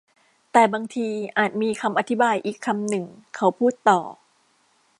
[0.51, 1.07] แต่บางที
[1.37, 3.05] อาจมีคำอธิบายอีกคำหนึ่ง
[3.35, 3.99] เขาพูดต่อ